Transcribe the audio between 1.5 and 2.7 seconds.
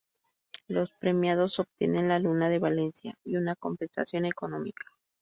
obtienen la 'Luna de